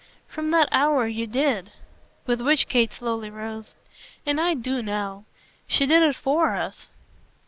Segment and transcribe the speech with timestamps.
[0.27, 1.71] From that hour you DID."
[2.25, 3.75] With which Kate slowly rose.
[4.25, 5.25] "And I do now.
[5.67, 6.87] She did it FOR us."